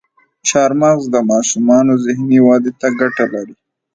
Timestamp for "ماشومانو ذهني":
1.31-2.39